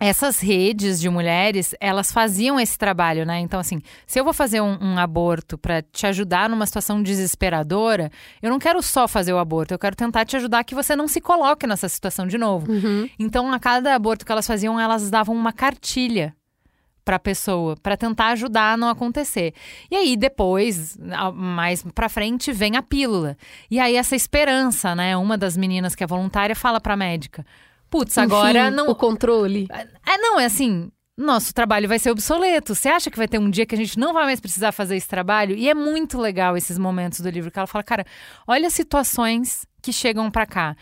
essas 0.00 0.40
redes 0.40 0.98
de 0.98 1.10
mulheres, 1.10 1.74
elas 1.78 2.10
faziam 2.10 2.58
esse 2.58 2.78
trabalho, 2.78 3.26
né? 3.26 3.38
Então, 3.38 3.60
assim, 3.60 3.82
se 4.06 4.18
eu 4.18 4.24
vou 4.24 4.32
fazer 4.32 4.62
um, 4.62 4.78
um 4.80 4.98
aborto 4.98 5.58
para 5.58 5.82
te 5.82 6.06
ajudar 6.06 6.48
numa 6.48 6.64
situação 6.64 7.02
desesperadora, 7.02 8.10
eu 8.40 8.48
não 8.48 8.58
quero 8.58 8.82
só 8.82 9.06
fazer 9.06 9.34
o 9.34 9.38
aborto, 9.38 9.74
eu 9.74 9.78
quero 9.78 9.94
tentar 9.94 10.24
te 10.24 10.36
ajudar 10.36 10.64
que 10.64 10.74
você 10.74 10.96
não 10.96 11.06
se 11.06 11.20
coloque 11.20 11.66
nessa 11.66 11.86
situação 11.86 12.26
de 12.26 12.38
novo. 12.38 12.72
Uhum. 12.72 13.10
Então, 13.18 13.52
a 13.52 13.60
cada 13.60 13.94
aborto 13.94 14.24
que 14.24 14.32
elas 14.32 14.46
faziam, 14.46 14.80
elas 14.80 15.10
davam 15.10 15.36
uma 15.36 15.52
cartilha 15.52 16.34
para 17.04 17.16
a 17.16 17.18
pessoa, 17.18 17.76
para 17.82 17.96
tentar 17.96 18.28
ajudar 18.28 18.72
a 18.72 18.76
não 18.76 18.88
acontecer. 18.88 19.52
E 19.90 19.96
aí 19.96 20.16
depois, 20.16 20.96
mais 21.34 21.82
para 21.94 22.08
frente, 22.08 22.52
vem 22.52 22.76
a 22.76 22.82
pílula. 22.82 23.36
E 23.70 23.78
aí 23.80 23.96
essa 23.96 24.14
esperança, 24.14 24.94
né? 24.94 25.16
Uma 25.16 25.36
das 25.36 25.56
meninas 25.56 25.94
que 25.94 26.04
é 26.04 26.06
voluntária 26.06 26.54
fala 26.54 26.80
para 26.80 26.94
a 26.94 26.96
médica: 26.96 27.44
"Putz, 27.90 28.16
agora 28.16 28.70
não 28.70 28.88
o 28.88 28.94
controle". 28.94 29.66
É, 30.06 30.18
não, 30.18 30.38
é 30.38 30.44
assim, 30.44 30.90
nosso 31.20 31.52
trabalho 31.52 31.88
vai 31.88 31.98
ser 31.98 32.10
obsoleto. 32.10 32.74
Você 32.74 32.88
acha 32.88 33.10
que 33.10 33.18
vai 33.18 33.28
ter 33.28 33.38
um 33.38 33.50
dia 33.50 33.66
que 33.66 33.74
a 33.74 33.78
gente 33.78 33.98
não 33.98 34.12
vai 34.12 34.24
mais 34.24 34.40
precisar 34.40 34.72
fazer 34.72 34.96
esse 34.96 35.08
trabalho? 35.08 35.54
E 35.54 35.68
é 35.68 35.74
muito 35.74 36.18
legal 36.18 36.56
esses 36.56 36.78
momentos 36.78 37.20
do 37.20 37.28
livro 37.28 37.50
que 37.50 37.58
ela 37.58 37.66
fala, 37.66 37.84
cara, 37.84 38.06
olha 38.46 38.66
as 38.66 38.72
situações 38.72 39.66
que 39.82 39.92
chegam 39.92 40.30
para 40.30 40.46
cá 40.46 40.76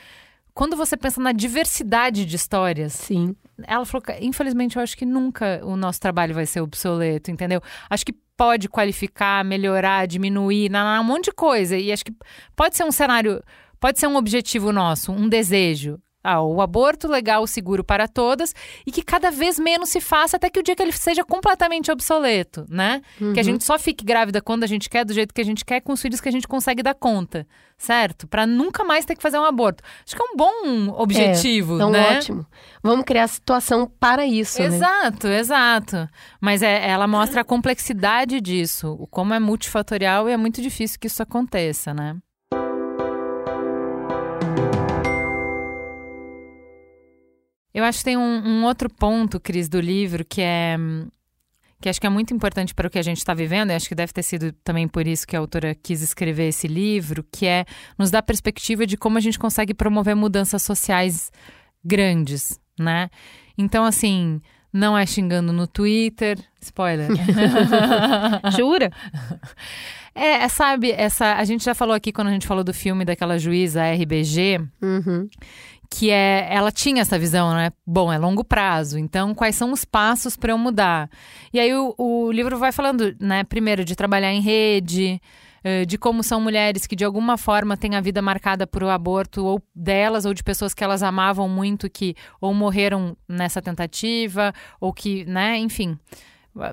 quando 0.55 0.77
você 0.77 0.97
pensa 0.97 1.21
na 1.21 1.31
diversidade 1.31 2.25
de 2.25 2.35
histórias. 2.35 2.93
Sim. 2.93 3.37
Ela 3.65 3.85
falou 3.85 4.03
que, 4.03 4.13
infelizmente, 4.25 4.77
eu 4.77 4.83
acho 4.83 4.97
que 4.97 5.07
nunca 5.07 5.61
o 5.63 5.77
nosso 5.77 6.01
trabalho 6.01 6.35
vai 6.35 6.47
ser 6.47 6.61
obsoleto, 6.61 7.31
entendeu? 7.31 7.61
Acho 7.89 8.05
que 8.05 8.13
pode 8.37 8.69
qualificar, 8.69 9.45
melhorar, 9.45 10.07
diminuir, 10.07 10.71
um 11.01 11.05
monte 11.05 11.27
de 11.27 11.33
coisa. 11.33 11.77
E 11.77 11.93
acho 11.93 12.05
que 12.05 12.13
pode 12.57 12.77
ser 12.77 12.83
um 12.83 12.91
cenário, 12.91 13.41
pode 13.79 14.01
ser 14.01 14.09
um 14.09 14.17
objetivo 14.17 14.73
nosso, 14.73 15.13
um 15.13 15.29
desejo 15.29 16.01
ah, 16.23 16.43
o 16.43 16.61
aborto 16.61 17.07
legal, 17.07 17.47
seguro 17.47 17.85
para 17.85 18.09
todas 18.09 18.53
e 18.85 18.91
que 18.91 19.03
cada 19.03 19.31
vez 19.31 19.59
menos 19.59 19.89
se 19.89 20.01
faça 20.01 20.37
até 20.37 20.51
que 20.51 20.59
o 20.59 20.63
dia 20.63 20.75
que 20.75 20.83
ele 20.83 20.93
seja 20.93 21.25
completamente 21.25 21.93
obsoleto, 21.93 22.67
né? 22.69 23.03
Uhum. 23.21 23.33
Que 23.33 23.41
a 23.41 23.43
gente 23.43 23.63
só 23.63 23.79
fique 23.79 24.05
grávida 24.05 24.43
quando 24.43 24.65
a 24.65 24.67
gente 24.67 24.91
quer, 24.91 25.05
do 25.05 25.15
jeito 25.15 25.33
que 25.33 25.41
a 25.41 25.45
gente 25.45 25.65
quer, 25.65 25.81
com 25.81 25.93
os 25.93 26.03
filhos 26.03 26.21
que 26.21 26.29
a 26.29 26.33
gente 26.33 26.49
consegue 26.49 26.83
dar 26.83 26.95
conta, 26.95 27.47
certo? 27.77 28.27
Para 28.27 28.47
nunca 28.47 28.83
mais 28.83 29.05
ter 29.05 29.15
que 29.15 29.23
fazer 29.23 29.39
um 29.39 29.45
aborto. 29.45 29.83
Acho 30.05 30.17
que 30.17 30.23
é 30.23 30.25
um 30.25 30.37
bom 30.37 31.01
objetivo, 31.01 31.81
é, 31.81 31.87
um 31.87 31.91
né? 31.91 32.19
ótimo. 32.19 32.45
Vamos 32.83 33.05
criar 33.05 33.29
situação 33.29 33.91
para 34.01 34.27
isso, 34.27 34.61
Exato, 34.61 35.29
né? 35.29 35.39
exato. 35.39 36.09
Mas 36.41 36.63
é, 36.63 36.89
ela 36.89 37.07
mostra 37.07 37.43
a 37.43 37.45
complexidade 37.45 38.41
disso, 38.41 39.07
como 39.11 39.35
é 39.35 39.39
multifatorial 39.39 40.29
e 40.29 40.33
é 40.33 40.37
muito 40.37 40.61
difícil 40.61 40.99
que 40.99 41.07
isso 41.07 41.23
aconteça, 41.23 41.95
né? 41.95 42.17
Eu 47.75 47.85
acho 47.85 47.99
que 47.99 48.05
tem 48.05 48.17
um, 48.17 48.43
um 48.47 48.65
outro 48.65 48.89
ponto, 48.89 49.39
Cris, 49.39 49.69
do 49.69 49.81
livro 49.81 50.25
que 50.25 50.41
é 50.41 50.77
que 51.81 51.89
acho 51.89 52.01
que 52.01 52.07
é 52.07 52.11
muito 52.11 52.35
importante 52.35 52.75
para 52.75 52.89
o 52.89 52.91
que 52.91 52.99
a 52.99 53.03
gente 53.03 53.19
está 53.19 53.33
vivendo, 53.33 53.71
e 53.71 53.75
acho 53.75 53.89
que 53.89 53.95
deve 53.95 54.13
ter 54.13 54.23
sido 54.23 54.53
também 54.65 54.89
por 54.89 55.07
isso 55.07 55.27
que 55.27 55.37
a 55.37 55.39
autora 55.39 55.75
quis 55.75 56.03
escrever 56.03 56.49
esse 56.49 56.67
livro, 56.67 57.25
que 57.31 57.47
é 57.47 57.65
nos 57.97 58.11
dar 58.11 58.23
perspectiva 58.23 58.85
de 58.85 58.97
como 58.97 59.17
a 59.17 59.21
gente 59.21 59.39
consegue 59.39 59.73
promover 59.73 60.17
mudanças 60.17 60.63
sociais 60.63 61.31
grandes, 61.85 62.61
né? 62.79 63.09
Então, 63.57 63.85
assim, 63.85 64.41
não 64.73 64.99
é 64.99 65.07
xingando 65.07 65.53
no 65.53 65.67
Twitter. 65.67 66.39
Spoiler. 66.61 67.09
Jura? 68.57 68.91
É, 70.15 70.49
sabe, 70.49 70.91
essa. 70.91 71.35
A 71.35 71.45
gente 71.45 71.65
já 71.65 71.75
falou 71.75 71.95
aqui 71.95 72.13
quando 72.13 72.29
a 72.29 72.33
gente 72.33 72.47
falou 72.47 72.65
do 72.65 72.75
filme 72.75 73.05
daquela 73.05 73.39
juíza 73.39 73.83
RBG. 73.85 74.61
Uhum. 74.83 75.29
Que 75.91 76.11
é, 76.11 76.47
ela 76.51 76.71
tinha 76.71 77.03
essa 77.03 77.19
visão, 77.19 77.55
né? 77.55 77.71
Bom, 77.87 78.13
é 78.13 78.19
longo 78.19 78.45
prazo, 78.45 78.99
então 78.99 79.35
quais 79.35 79.57
são 79.57 79.73
os 79.73 79.85
passos 79.85 80.37
para 80.37 80.53
eu 80.53 80.59
mudar? 80.59 81.11
E 81.53 81.59
aí 81.59 81.75
o, 81.75 81.95
o 81.97 82.31
livro 82.31 82.59
vai 82.59 82.73
falando, 82.73 83.17
né? 83.19 83.43
Primeiro, 83.45 83.85
de 83.85 83.97
trabalhar 83.97 84.33
em 84.33 84.41
rede, 84.41 85.21
eh, 85.65 85.85
de 85.85 85.99
como 85.99 86.23
são 86.23 86.41
mulheres 86.41 86.87
que 86.87 86.95
de 86.95 87.05
alguma 87.05 87.37
forma 87.37 87.77
têm 87.77 87.97
a 87.97 88.01
vida 88.01 88.23
marcada 88.23 88.67
por 88.67 88.83
o 88.83 88.89
aborto 88.89 89.45
ou 89.45 89.63
delas 89.75 90.25
ou 90.25 90.33
de 90.33 90.43
pessoas 90.43 90.73
que 90.73 90.85
elas 90.85 91.03
amavam 91.03 91.49
muito 91.49 91.91
que 91.91 92.15
ou 92.41 92.55
morreram 92.55 93.17
nessa 93.29 93.61
tentativa 93.61 94.53
ou 94.81 94.93
que, 94.93 95.25
né, 95.25 95.59
enfim, 95.59 95.99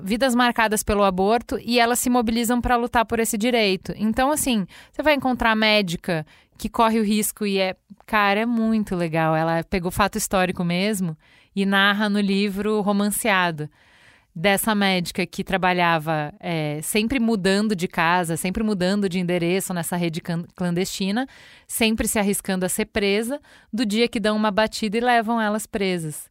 vidas 0.02 0.34
marcadas 0.34 0.82
pelo 0.82 1.04
aborto 1.04 1.58
e 1.62 1.78
elas 1.78 1.98
se 1.98 2.10
mobilizam 2.10 2.60
para 2.60 2.76
lutar 2.76 3.04
por 3.04 3.18
esse 3.18 3.36
direito. 3.38 3.92
Então, 3.96 4.30
assim, 4.30 4.66
você 4.92 5.02
vai 5.02 5.14
encontrar 5.14 5.54
médica 5.54 6.26
que 6.56 6.68
corre 6.68 6.98
o 6.98 7.04
risco 7.04 7.46
e 7.46 7.58
é, 7.58 7.76
cara, 8.06 8.40
é 8.40 8.46
muito 8.46 8.94
legal. 8.94 9.36
Ela 9.36 9.62
pegou 9.64 9.90
fato 9.90 10.18
histórico 10.18 10.64
mesmo 10.64 11.16
e 11.54 11.64
narra 11.66 12.08
no 12.08 12.20
livro 12.20 12.80
romanceado 12.80 13.68
dessa 14.34 14.74
médica 14.74 15.24
que 15.24 15.42
trabalhava 15.42 16.34
é, 16.38 16.80
sempre 16.82 17.18
mudando 17.18 17.74
de 17.74 17.88
casa, 17.88 18.36
sempre 18.36 18.62
mudando 18.62 19.08
de 19.08 19.18
endereço 19.18 19.72
nessa 19.72 19.96
rede 19.96 20.20
clandestina, 20.54 21.26
sempre 21.66 22.06
se 22.06 22.18
arriscando 22.18 22.66
a 22.66 22.68
ser 22.68 22.84
presa, 22.84 23.40
do 23.72 23.86
dia 23.86 24.06
que 24.06 24.20
dão 24.20 24.36
uma 24.36 24.50
batida 24.50 24.98
e 24.98 25.00
levam 25.00 25.40
elas 25.40 25.66
presas. 25.66 26.28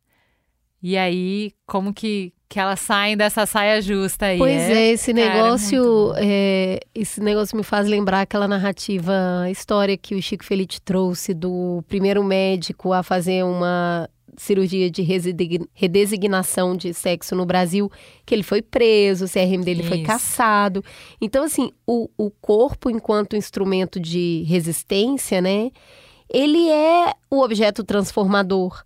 E 0.87 0.95
aí, 0.99 1.51
como 1.65 1.91
que, 1.91 2.31
que 2.47 2.59
elas 2.59 2.79
saem 2.79 3.17
dessa 3.17 3.47
saia 3.47 3.81
justa 3.81 4.27
aí? 4.27 4.37
Pois 4.37 4.61
é, 4.69 4.89
é 4.89 4.91
esse 4.91 5.13
negócio, 5.13 6.13
é, 6.15 6.79
esse 6.93 7.19
negócio 7.19 7.57
me 7.57 7.63
faz 7.63 7.87
lembrar 7.87 8.21
aquela 8.21 8.47
narrativa, 8.47 9.49
história 9.49 9.97
que 9.97 10.13
o 10.13 10.21
Chico 10.21 10.45
Felice 10.45 10.79
trouxe 10.79 11.33
do 11.33 11.83
primeiro 11.87 12.23
médico 12.23 12.93
a 12.93 13.01
fazer 13.01 13.43
uma 13.43 14.07
cirurgia 14.37 14.91
de 14.91 15.01
redesignação 15.73 16.77
de 16.77 16.93
sexo 16.93 17.35
no 17.35 17.47
Brasil, 17.47 17.91
que 18.23 18.35
ele 18.35 18.43
foi 18.43 18.61
preso, 18.61 19.25
o 19.25 19.27
CRM 19.27 19.63
dele 19.63 19.79
Isso. 19.79 19.89
foi 19.89 20.03
caçado. 20.03 20.85
Então, 21.19 21.45
assim, 21.45 21.71
o, 21.87 22.07
o 22.15 22.29
corpo, 22.29 22.91
enquanto 22.91 23.35
instrumento 23.35 23.99
de 23.99 24.45
resistência, 24.47 25.41
né? 25.41 25.71
Ele 26.29 26.69
é 26.69 27.11
o 27.31 27.41
objeto 27.41 27.83
transformador. 27.83 28.85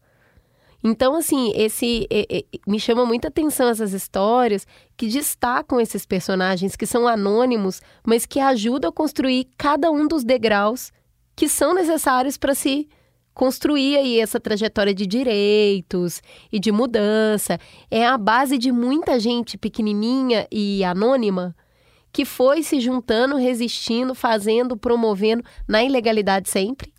Então, 0.84 1.16
assim, 1.16 1.52
esse 1.56 2.08
me 2.66 2.80
chama 2.80 3.06
muita 3.06 3.28
atenção 3.28 3.68
essas 3.68 3.92
histórias 3.92 4.66
que 4.96 5.08
destacam 5.08 5.80
esses 5.80 6.06
personagens 6.06 6.76
que 6.76 6.86
são 6.86 7.08
anônimos, 7.08 7.82
mas 8.06 8.26
que 8.26 8.40
ajudam 8.40 8.90
a 8.90 8.94
construir 8.94 9.48
cada 9.58 9.92
um 9.92 10.08
dos 10.08 10.24
degraus 10.24 10.92
que 11.36 11.50
são 11.50 11.74
necessários 11.74 12.38
para 12.38 12.54
se 12.54 12.88
construir 13.34 13.96
aí 13.96 14.20
essa 14.20 14.40
trajetória 14.40 14.94
de 14.94 15.06
direitos 15.06 16.22
e 16.52 16.60
de 16.60 16.72
mudança. 16.72 17.58
É 17.90 18.06
a 18.06 18.18
base 18.18 18.58
de 18.58 18.72
muita 18.72 19.20
gente 19.20 19.58
pequenininha 19.58 20.48
e 20.52 20.84
anônima 20.84 21.56
que 22.12 22.26
foi 22.26 22.64
se 22.64 22.80
juntando, 22.80 23.38
resistindo, 23.38 24.16
fazendo, 24.16 24.76
promovendo 24.76 25.44
na 25.68 25.84
ilegalidade 25.84 26.50
sempre. 26.50 26.94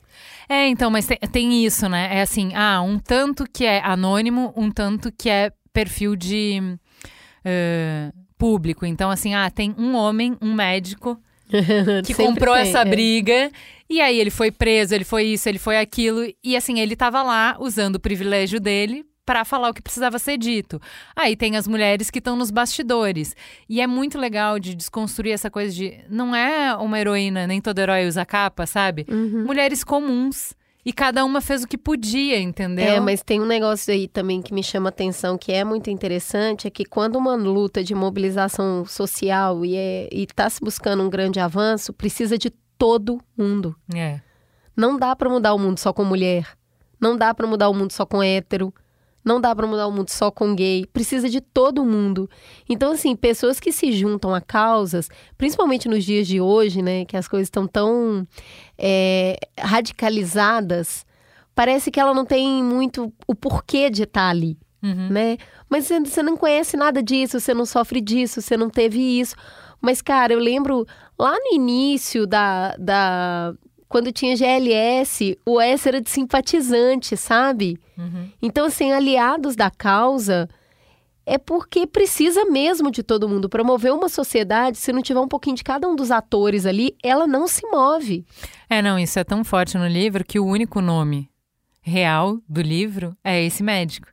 É, 0.50 0.66
então, 0.66 0.90
mas 0.90 1.06
tem, 1.06 1.16
tem 1.30 1.64
isso, 1.64 1.88
né? 1.88 2.08
É 2.10 2.22
assim, 2.22 2.52
ah, 2.56 2.82
um 2.82 2.98
tanto 2.98 3.44
que 3.48 3.64
é 3.64 3.80
anônimo, 3.84 4.52
um 4.56 4.68
tanto 4.68 5.12
que 5.12 5.30
é 5.30 5.52
perfil 5.72 6.16
de 6.16 6.60
uh, 6.60 8.12
público. 8.36 8.84
Então, 8.84 9.12
assim, 9.12 9.32
ah, 9.32 9.48
tem 9.48 9.72
um 9.78 9.94
homem, 9.94 10.36
um 10.42 10.52
médico 10.52 11.16
que 12.04 12.12
comprou 12.14 12.56
tem, 12.56 12.62
essa 12.62 12.80
é. 12.80 12.84
briga. 12.84 13.48
E 13.88 14.00
aí 14.00 14.18
ele 14.18 14.30
foi 14.30 14.50
preso, 14.50 14.92
ele 14.92 15.04
foi 15.04 15.26
isso, 15.26 15.48
ele 15.48 15.60
foi 15.60 15.78
aquilo. 15.78 16.22
E 16.42 16.56
assim, 16.56 16.80
ele 16.80 16.96
tava 16.96 17.22
lá 17.22 17.56
usando 17.60 17.94
o 17.94 18.00
privilégio 18.00 18.58
dele 18.58 19.06
para 19.30 19.44
falar 19.44 19.70
o 19.70 19.72
que 19.72 19.80
precisava 19.80 20.18
ser 20.18 20.36
dito. 20.36 20.82
Aí 21.14 21.36
tem 21.36 21.56
as 21.56 21.68
mulheres 21.68 22.10
que 22.10 22.18
estão 22.18 22.34
nos 22.34 22.50
bastidores. 22.50 23.36
E 23.68 23.80
é 23.80 23.86
muito 23.86 24.18
legal 24.18 24.58
de 24.58 24.74
desconstruir 24.74 25.32
essa 25.32 25.48
coisa 25.48 25.72
de 25.72 26.00
não 26.10 26.34
é 26.34 26.74
uma 26.74 26.98
heroína, 26.98 27.46
nem 27.46 27.60
todo 27.60 27.78
herói 27.78 28.08
usa 28.08 28.26
capa, 28.26 28.66
sabe? 28.66 29.06
Uhum. 29.08 29.44
Mulheres 29.44 29.84
comuns. 29.84 30.52
E 30.84 30.92
cada 30.92 31.24
uma 31.24 31.40
fez 31.40 31.62
o 31.62 31.68
que 31.68 31.78
podia, 31.78 32.40
entendeu? 32.40 32.84
É, 32.84 32.98
mas 32.98 33.22
tem 33.22 33.40
um 33.40 33.46
negócio 33.46 33.94
aí 33.94 34.08
também 34.08 34.42
que 34.42 34.52
me 34.52 34.64
chama 34.64 34.88
atenção, 34.88 35.38
que 35.38 35.52
é 35.52 35.62
muito 35.62 35.90
interessante, 35.90 36.66
é 36.66 36.70
que 36.70 36.84
quando 36.84 37.14
uma 37.14 37.36
luta 37.36 37.84
de 37.84 37.94
mobilização 37.94 38.84
social 38.84 39.64
e 39.64 39.76
é, 39.76 40.08
está 40.10 40.50
se 40.50 40.60
buscando 40.60 41.04
um 41.04 41.08
grande 41.08 41.38
avanço, 41.38 41.92
precisa 41.92 42.36
de 42.36 42.50
todo 42.76 43.20
mundo. 43.38 43.76
É. 43.94 44.20
Não 44.76 44.98
dá 44.98 45.14
para 45.14 45.30
mudar 45.30 45.54
o 45.54 45.58
mundo 45.58 45.78
só 45.78 45.92
com 45.92 46.04
mulher. 46.04 46.48
Não 47.00 47.16
dá 47.16 47.32
para 47.32 47.46
mudar 47.46 47.68
o 47.68 47.74
mundo 47.74 47.92
só 47.92 48.04
com 48.04 48.20
hétero. 48.20 48.74
Não 49.24 49.40
dá 49.40 49.54
para 49.54 49.66
mudar 49.66 49.86
o 49.86 49.92
mundo 49.92 50.08
só 50.10 50.30
com 50.30 50.54
gay, 50.54 50.86
precisa 50.92 51.28
de 51.28 51.40
todo 51.40 51.84
mundo. 51.84 52.28
Então, 52.68 52.92
assim, 52.92 53.14
pessoas 53.14 53.60
que 53.60 53.70
se 53.70 53.92
juntam 53.92 54.34
a 54.34 54.40
causas, 54.40 55.08
principalmente 55.36 55.88
nos 55.88 56.04
dias 56.04 56.26
de 56.26 56.40
hoje, 56.40 56.80
né, 56.80 57.04
que 57.04 57.16
as 57.16 57.28
coisas 57.28 57.46
estão 57.46 57.66
tão 57.66 58.26
é, 58.78 59.38
radicalizadas, 59.58 61.04
parece 61.54 61.90
que 61.90 62.00
ela 62.00 62.14
não 62.14 62.24
tem 62.24 62.62
muito 62.64 63.12
o 63.26 63.34
porquê 63.34 63.90
de 63.90 64.04
estar 64.04 64.30
ali, 64.30 64.56
uhum. 64.82 65.10
né? 65.10 65.36
Mas 65.68 65.88
você 65.88 66.22
não 66.22 66.36
conhece 66.36 66.76
nada 66.76 67.02
disso, 67.02 67.38
você 67.38 67.52
não 67.52 67.66
sofre 67.66 68.00
disso, 68.00 68.40
você 68.40 68.56
não 68.56 68.70
teve 68.70 68.98
isso. 68.98 69.36
Mas, 69.80 70.02
cara, 70.02 70.32
eu 70.32 70.38
lembro 70.38 70.86
lá 71.18 71.32
no 71.32 71.54
início 71.54 72.26
da, 72.26 72.74
da, 72.76 73.54
quando 73.90 74.12
tinha 74.12 74.36
GLS, 74.36 75.36
o 75.44 75.60
S 75.60 75.88
era 75.88 76.00
de 76.00 76.08
simpatizante, 76.08 77.16
sabe? 77.16 77.76
Uhum. 77.98 78.30
Então, 78.40 78.66
assim, 78.66 78.92
aliados 78.92 79.56
da 79.56 79.68
causa 79.68 80.48
é 81.26 81.36
porque 81.36 81.88
precisa 81.88 82.44
mesmo 82.44 82.88
de 82.88 83.02
todo 83.02 83.28
mundo. 83.28 83.48
Promover 83.48 83.92
uma 83.92 84.08
sociedade, 84.08 84.78
se 84.78 84.92
não 84.92 85.02
tiver 85.02 85.18
um 85.18 85.26
pouquinho 85.26 85.56
de 85.56 85.64
cada 85.64 85.88
um 85.88 85.96
dos 85.96 86.12
atores 86.12 86.66
ali, 86.66 86.94
ela 87.02 87.26
não 87.26 87.48
se 87.48 87.66
move. 87.66 88.24
É, 88.68 88.80
não, 88.80 88.96
isso 88.96 89.18
é 89.18 89.24
tão 89.24 89.42
forte 89.42 89.76
no 89.76 89.88
livro 89.88 90.24
que 90.24 90.38
o 90.38 90.46
único 90.46 90.80
nome 90.80 91.28
real 91.82 92.38
do 92.48 92.62
livro 92.62 93.16
é 93.24 93.42
esse 93.42 93.60
médico 93.60 94.06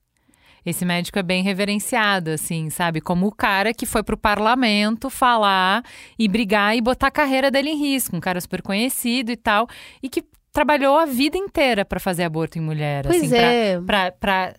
esse 0.70 0.84
médico 0.84 1.18
é 1.18 1.24
bem 1.24 1.42
reverenciado, 1.42 2.32
assim, 2.32 2.70
sabe? 2.70 3.00
Como 3.00 3.26
o 3.26 3.32
cara 3.32 3.74
que 3.74 3.86
foi 3.86 4.04
pro 4.04 4.18
parlamento 4.18 5.10
falar 5.10 5.82
e 6.20 6.28
brigar 6.28 6.76
e 6.76 6.82
botar 6.82 7.08
a 7.08 7.12
carreira 7.12 7.50
dele 7.50 7.70
em 7.70 7.78
risco. 7.78 8.18
Um 8.18 8.20
cara 8.20 8.42
super 8.42 8.62
conhecido 8.62 9.32
e 9.32 9.38
tal. 9.38 9.66
E 10.04 10.10
que 10.10 10.26
trabalhou 10.52 10.98
a 10.98 11.06
vida 11.06 11.38
inteira 11.38 11.86
para 11.86 12.02
fazer 12.02 12.26
aborto 12.26 12.58
em 12.58 12.62
mulher. 12.62 13.06
Pois 13.06 13.24
assim, 13.24 13.34
é. 13.34 13.80
Pra, 13.80 14.12
pra, 14.12 14.12
pra 14.12 14.54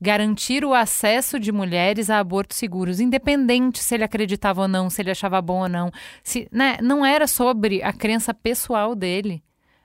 garantir 0.00 0.64
o 0.64 0.72
acesso 0.72 1.40
de 1.40 1.50
mulheres 1.50 2.10
a 2.10 2.20
abortos 2.20 2.56
seguros, 2.56 3.00
independente 3.00 3.82
se 3.82 3.96
ele 3.96 4.04
acreditava 4.04 4.62
ou 4.62 4.68
não, 4.68 4.88
se 4.88 5.02
ele 5.02 5.10
achava 5.10 5.42
bom 5.42 5.62
ou 5.62 5.68
não. 5.68 5.90
Se, 6.22 6.46
né, 6.52 6.78
não 6.80 7.04
era 7.04 7.26
sobre 7.26 7.82
a 7.82 7.92
crença 7.92 8.32
pessoal 8.32 8.94
dele. 8.94 9.42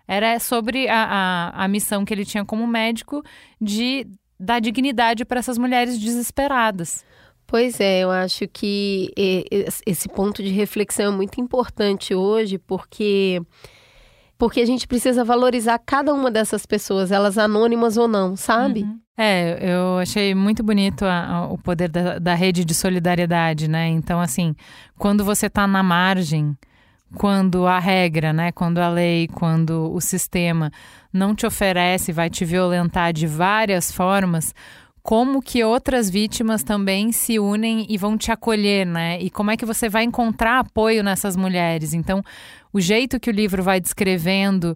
Era 0.08 0.40
sobre 0.40 0.88
a, 0.88 1.06
a, 1.56 1.64
a 1.64 1.68
missão 1.68 2.06
que 2.06 2.14
ele 2.14 2.24
tinha 2.24 2.46
como 2.46 2.68
médico 2.68 3.24
de 3.60 4.06
dar 4.40 4.60
dignidade 4.60 5.26
para 5.26 5.40
essas 5.40 5.58
mulheres 5.58 6.00
desesperadas. 6.00 7.06
Pois 7.48 7.80
é, 7.80 8.00
eu 8.04 8.10
acho 8.10 8.48
que 8.48 9.12
esse 9.86 10.10
ponto 10.10 10.42
de 10.42 10.50
reflexão 10.50 11.14
é 11.14 11.16
muito 11.16 11.40
importante 11.40 12.16
hoje, 12.16 12.58
porque 12.58 13.42
porque 14.38 14.60
a 14.60 14.66
gente 14.66 14.86
precisa 14.88 15.24
valorizar 15.24 15.80
cada 15.80 16.14
uma 16.14 16.30
dessas 16.30 16.66
pessoas, 16.66 17.12
elas 17.12 17.38
anônimas 17.38 17.96
ou 17.96 18.08
não, 18.08 18.36
sabe? 18.36 18.82
Uhum. 18.82 19.00
É, 19.18 19.58
eu 19.62 19.98
achei 19.98 20.36
muito 20.36 20.62
bonito 20.62 21.06
a, 21.06 21.26
a, 21.26 21.48
o 21.48 21.58
poder 21.58 21.88
da, 21.88 22.20
da, 22.20 22.34
rede 22.34 22.66
de 22.66 22.74
solidariedade, 22.74 23.70
né? 23.70 23.88
Então, 23.88 24.20
assim, 24.20 24.54
quando 24.98 25.24
você 25.24 25.46
está 25.46 25.66
na 25.66 25.82
margem, 25.82 26.58
quando 27.14 27.68
a 27.68 27.80
regra, 27.80 28.34
né, 28.34 28.52
quando 28.52 28.80
a 28.80 28.90
lei, 28.90 29.28
quando 29.28 29.94
o 29.94 30.02
sistema 30.02 30.72
não 31.14 31.36
te 31.36 31.46
oferece, 31.46 32.12
vai 32.12 32.30
te 32.30 32.44
violentar 32.44 33.14
de 33.14 33.28
várias 33.28 33.92
formas, 33.92 34.54
como 35.02 35.40
que 35.40 35.64
outras 35.64 36.10
vítimas 36.10 36.64
também 36.64 37.12
se 37.12 37.38
unem 37.38 37.86
e 37.88 37.96
vão 37.96 38.18
te 38.18 38.32
acolher, 38.32 38.88
né? 38.88 39.22
E 39.22 39.30
como 39.30 39.52
é 39.52 39.56
que 39.56 39.64
você 39.66 39.88
vai 39.88 40.04
encontrar 40.04 40.60
apoio 40.60 41.04
nessas 41.04 41.36
mulheres? 41.36 41.94
Então, 41.94 42.24
o 42.74 42.82
jeito 42.82 43.20
que 43.20 43.30
o 43.30 43.34
livro 43.34 43.62
vai 43.62 43.80
descrevendo 43.80 44.76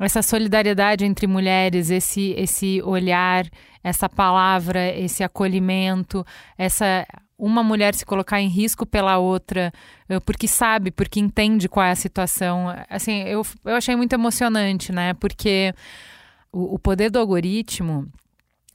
essa 0.00 0.20
solidariedade 0.20 1.04
entre 1.04 1.28
mulheres, 1.28 1.90
esse 1.90 2.32
esse 2.36 2.82
olhar, 2.82 3.46
essa 3.82 4.08
palavra, 4.08 4.88
esse 4.98 5.22
acolhimento, 5.22 6.26
essa 6.58 7.06
uma 7.38 7.62
mulher 7.62 7.94
se 7.94 8.04
colocar 8.04 8.40
em 8.40 8.48
risco 8.48 8.84
pela 8.84 9.18
outra, 9.18 9.72
uh, 10.10 10.20
porque 10.22 10.48
sabe, 10.48 10.90
porque 10.90 11.20
entende 11.20 11.68
qual 11.68 11.86
é 11.86 11.92
a 11.92 11.96
situação. 11.96 12.66
Assim, 12.90 13.22
eu, 13.22 13.46
eu 13.64 13.76
achei 13.76 13.94
muito 13.94 14.12
emocionante, 14.12 14.90
né? 14.92 15.14
Porque 15.14 15.72
o, 16.52 16.74
o 16.74 16.78
poder 16.78 17.10
do 17.10 17.18
algoritmo 17.18 18.10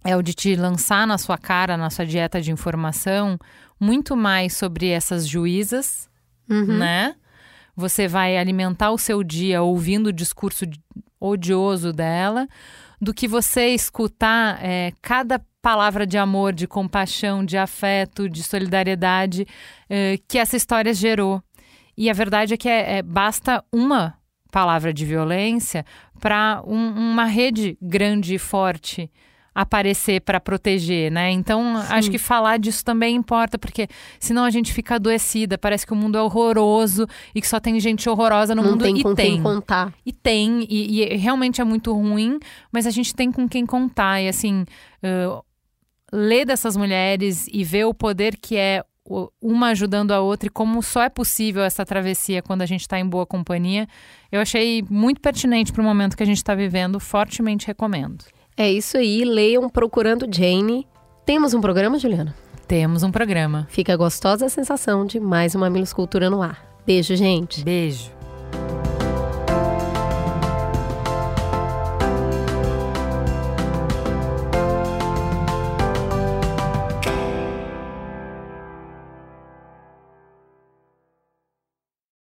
é 0.04 0.16
o 0.16 0.22
de 0.22 0.34
te 0.34 0.56
lançar 0.56 1.06
na 1.06 1.18
sua 1.18 1.38
cara, 1.38 1.76
na 1.76 1.90
sua 1.90 2.06
dieta 2.06 2.42
de 2.42 2.52
informação, 2.52 3.38
muito 3.80 4.16
mais 4.16 4.56
sobre 4.56 4.88
essas 4.88 5.28
juízas, 5.28 6.10
Uhum. 6.50 6.78
né? 6.78 7.16
Você 7.76 8.08
vai 8.08 8.38
alimentar 8.38 8.92
o 8.92 8.98
seu 8.98 9.24
dia 9.24 9.62
ouvindo 9.62 10.08
o 10.08 10.14
discurso 10.14 10.66
odioso 11.20 11.92
dela, 11.92 12.48
do 13.02 13.14
que 13.14 13.28
você 13.28 13.70
escutar 13.70 14.60
é, 14.64 14.92
cada 15.02 15.42
palavra 15.64 16.06
de 16.06 16.18
amor, 16.18 16.52
de 16.52 16.68
compaixão, 16.68 17.44
de 17.44 17.58
afeto, 17.58 18.28
de 18.28 18.44
solidariedade 18.44 19.48
é, 19.90 20.20
que 20.28 20.38
essa 20.38 20.58
história 20.58 20.94
gerou. 20.94 21.42
E 21.98 22.10
a 22.10 22.14
verdade 22.14 22.54
é 22.54 22.58
que 22.58 22.68
é, 22.68 22.98
é 22.98 23.02
basta 23.02 23.64
uma 23.72 24.16
palavra 24.52 24.94
de 24.94 25.06
violência 25.06 25.86
para 26.20 26.62
um, 26.68 27.12
uma 27.12 27.24
rede 27.24 27.78
grande 27.82 28.36
e 28.36 28.38
forte 28.38 29.10
aparecer 29.56 30.20
para 30.22 30.40
proteger, 30.40 31.12
né? 31.12 31.30
Então, 31.32 31.82
Sim. 31.82 31.94
acho 31.94 32.12
que 32.12 32.18
falar 32.18 32.58
disso 32.58 32.84
também 32.84 33.16
importa, 33.16 33.58
porque 33.58 33.88
senão 34.20 34.44
a 34.44 34.50
gente 34.50 34.74
fica 34.74 34.96
adoecida, 34.96 35.58
parece 35.58 35.86
que 35.86 35.94
o 35.94 35.96
mundo 35.96 36.18
é 36.18 36.22
horroroso 36.22 37.08
e 37.36 37.40
que 37.40 37.48
só 37.48 37.60
tem 37.60 37.80
gente 37.80 38.10
horrorosa 38.10 38.56
no 38.56 38.64
Não 38.64 38.72
mundo 38.72 38.84
tem 38.84 38.98
e 38.98 39.04
com 39.04 39.14
tem. 39.14 39.34
Quem 39.34 39.44
contar. 39.44 39.94
E 40.06 40.12
tem, 40.12 40.66
e, 40.68 41.04
e, 41.04 41.16
realmente 41.16 41.62
é 41.62 41.64
muito 41.64 41.94
ruim, 41.94 42.40
mas 42.72 42.88
a 42.88 42.90
gente 42.90 43.14
tem 43.14 43.32
com 43.32 43.48
quem 43.48 43.66
contar. 43.66 44.22
E 44.22 44.28
assim, 44.28 44.66
uh, 45.04 45.44
ler 46.14 46.46
dessas 46.46 46.78
mulheres 46.78 47.48
e 47.52 47.64
ver 47.64 47.86
o 47.86 47.94
poder 47.94 48.38
que 48.38 48.56
é 48.56 48.84
uma 49.42 49.70
ajudando 49.70 50.12
a 50.12 50.22
outra 50.22 50.48
e 50.48 50.50
como 50.50 50.82
só 50.82 51.02
é 51.04 51.10
possível 51.10 51.64
essa 51.64 51.86
travessia 51.86 52.42
quando 52.42 52.62
a 52.62 52.66
gente 52.66 52.82
está 52.82 53.00
em 53.00 53.06
boa 53.06 53.26
companhia, 53.26 53.88
eu 54.32 54.40
achei 54.40 54.86
muito 54.90 55.20
pertinente 55.20 55.74
para 55.74 55.82
o 55.82 55.86
momento 55.86 56.16
que 56.16 56.24
a 56.24 56.26
gente 56.26 56.38
está 56.38 56.56
vivendo, 56.56 57.00
fortemente 57.00 57.68
recomendo. 57.68 58.24
É 58.56 58.72
isso 58.72 58.98
aí, 58.98 59.26
leiam 59.26 59.68
Procurando 59.68 60.28
Jane. 60.32 60.88
Temos 61.26 61.54
um 61.54 61.60
programa, 61.60 61.98
Juliana? 61.98 62.36
Temos 62.68 63.04
um 63.04 63.12
programa. 63.12 63.68
Fica 63.70 63.98
gostosa 63.98 64.46
a 64.46 64.50
sensação 64.50 65.06
de 65.06 65.20
mais 65.20 65.56
uma 65.56 65.70
Milos 65.70 65.92
Cultura 65.92 66.30
no 66.30 66.42
ar. 66.42 66.64
Beijo, 66.86 67.16
gente. 67.16 67.64
Beijo. 67.64 68.12